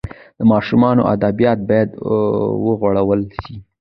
د 0.39 0.41
ماشومانو 0.51 1.01
ادبیات 1.15 1.59
باید 1.69 1.89
وغوړول 2.65 3.21
سي. 3.41 3.55